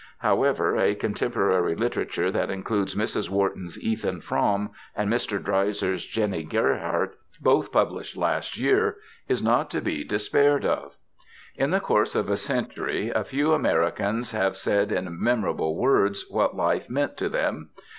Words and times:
However, 0.17 0.77
a 0.79 0.95
contemporary 0.95 1.75
literature 1.75 2.31
that 2.31 2.49
includes 2.49 2.95
Mrs. 2.95 3.29
Wharton's 3.29 3.79
"Ethan 3.79 4.21
Frome" 4.21 4.71
and 4.95 5.07
Mr. 5.13 5.39
Dreiser's 5.39 6.03
"Jennie 6.07 6.41
Gerhardt" 6.41 7.17
both 7.39 7.71
published 7.71 8.17
last 8.17 8.57
year, 8.57 8.97
is 9.27 9.43
not 9.43 9.69
to 9.69 9.79
be 9.79 10.03
despaired 10.03 10.65
of. 10.65 10.97
In 11.55 11.69
the 11.69 11.79
course 11.79 12.15
of 12.15 12.31
a 12.31 12.35
century 12.37 13.11
a 13.11 13.23
few 13.23 13.53
Americans 13.53 14.31
have 14.31 14.57
said 14.57 14.91
in 14.91 15.21
memorable 15.21 15.77
words 15.77 16.25
what 16.31 16.55
life 16.55 16.89
meant 16.89 17.15
to 17.17 17.29
them. 17.29 17.69